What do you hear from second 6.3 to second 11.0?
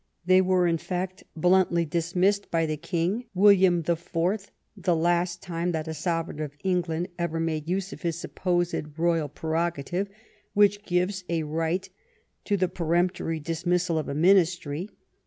of England ever made use of his supposed royal prerogative which